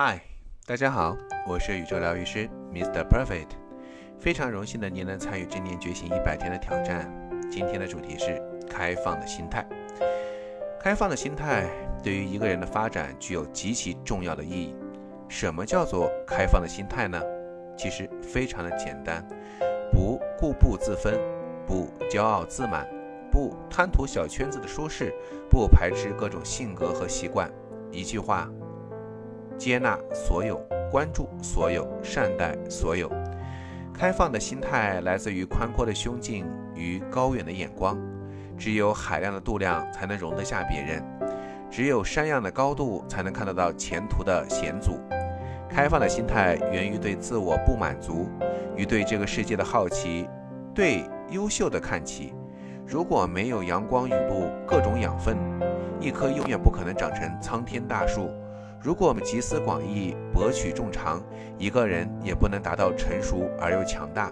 [0.00, 0.22] 嗨，
[0.64, 3.02] 大家好，我是宇宙疗愈师 Mr.
[3.02, 3.48] Perfect，
[4.16, 7.10] 非常荣幸的您能参与正念觉醒一百天的挑战。
[7.50, 8.40] 今天的主题是
[8.70, 9.66] 开放的心态。
[10.78, 11.66] 开放的心态
[12.00, 14.76] 对于一个人的发展具有极其重要的意义。
[15.28, 17.20] 什么叫做开放的心态呢？
[17.76, 19.26] 其实非常的简单，
[19.90, 21.12] 不固步自封，
[21.66, 22.88] 不骄傲自满，
[23.32, 25.12] 不贪图小圈子的舒适，
[25.50, 27.50] 不排斥各种性格和习惯。
[27.90, 28.48] 一句话。
[29.58, 30.56] 接纳所有，
[30.90, 33.10] 关注所有，善待所有。
[33.92, 37.98] 开放的心态来自于宽阔的胸襟与高远的眼光。
[38.56, 41.02] 只有海量的度量，才能容得下别人；
[41.70, 45.00] 只有山样的高度，才能看得到前途的险阻。
[45.68, 48.28] 开放的心态源于对自我不满足，
[48.76, 50.28] 与对这个世界的好奇，
[50.74, 52.32] 对优秀的看齐。
[52.86, 55.36] 如果没有阳光雨露各种养分，
[56.00, 58.30] 一棵永远不可能长成苍天大树。
[58.80, 61.20] 如果我们集思广益、博取众长，
[61.58, 64.30] 一个人也不能达到成熟而又强大。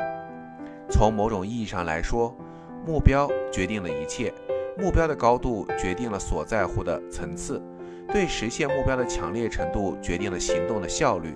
[0.88, 2.32] 从某种意义上来说，
[2.86, 4.32] 目标决定了一切，
[4.78, 7.60] 目标的高度决定了所在乎的层次，
[8.12, 11.34] 对实现目标的强烈程度决定了行动的效率。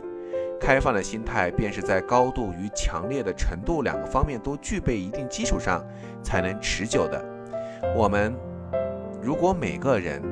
[0.60, 5.84] 开放的心态便是在高度与强烈的程度两个方面都具备一定基础上
[6.22, 7.24] 才能持久的。
[7.96, 8.32] 我们
[9.20, 10.22] 如果每个人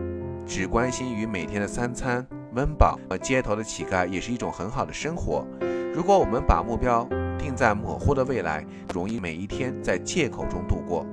[0.47, 2.25] 只关心于每天的三餐，
[2.59, 5.47] 温饱和街头的乞丐也是一种很好的生活。
[5.95, 11.07] 如果我们把目标定在模糊的未来，容易每一天在借口中度过。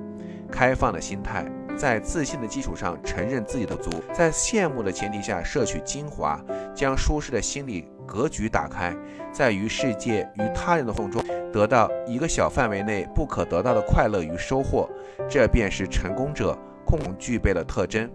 [0.50, 1.44] 开放的心态，
[1.76, 6.40] 在自信的基础上承认自己的足，在羡慕的前提下摄取精华，
[6.74, 8.92] 将舒适的心理格局打开，
[9.32, 14.88] 在与世界与他人的缝中得到一个小范围内不可得到的快乐与收获，
[15.28, 18.08] 这便是成功者共同具备的特征。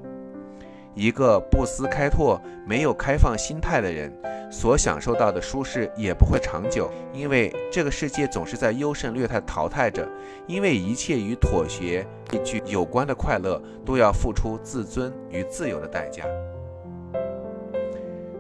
[0.94, 4.12] 一个不思开拓、没有开放心态的人，
[4.52, 10.08] 所享受到的舒适也不会长久，因为这个世界总是在优胜劣汰淘汰着。
[10.48, 16.26] 因为一切与妥协畏惧有关的快乐，都要付出自尊与自由的代价。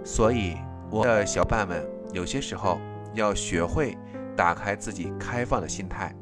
[0.04, 0.58] 所以，
[0.90, 2.80] 我的小伙伴们，有些时候
[3.14, 3.98] 要学会
[4.36, 6.14] 打开自己开放的心态。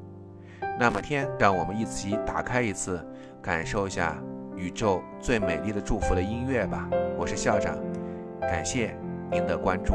[0.77, 3.03] 那么，天，让我们一起打开一次，
[3.41, 4.21] 感受一下。
[4.59, 7.77] 宇宙最美丽的祝福的音乐吧，我是校长，
[8.41, 8.93] 感谢
[9.31, 9.93] 您的关注。